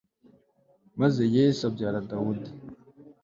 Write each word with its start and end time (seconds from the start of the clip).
maze 1.01 1.21
yese 1.35 1.61
abyara 1.69 1.99
dawudi 2.09 2.51